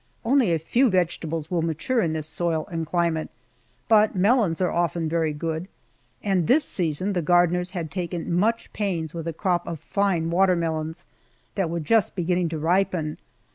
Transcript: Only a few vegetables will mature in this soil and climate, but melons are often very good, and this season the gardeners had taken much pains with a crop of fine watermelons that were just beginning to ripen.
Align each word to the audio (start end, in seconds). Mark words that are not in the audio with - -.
Only 0.25 0.51
a 0.51 0.57
few 0.57 0.89
vegetables 0.89 1.51
will 1.51 1.61
mature 1.61 2.01
in 2.01 2.13
this 2.13 2.25
soil 2.25 2.67
and 2.71 2.87
climate, 2.87 3.29
but 3.87 4.15
melons 4.15 4.59
are 4.59 4.71
often 4.71 5.07
very 5.07 5.31
good, 5.31 5.67
and 6.23 6.47
this 6.47 6.65
season 6.65 7.13
the 7.13 7.21
gardeners 7.21 7.69
had 7.77 7.91
taken 7.91 8.33
much 8.33 8.73
pains 8.73 9.13
with 9.13 9.27
a 9.27 9.31
crop 9.33 9.67
of 9.67 9.79
fine 9.79 10.31
watermelons 10.31 11.05
that 11.53 11.69
were 11.69 11.79
just 11.79 12.15
beginning 12.15 12.49
to 12.49 12.57
ripen. 12.57 13.19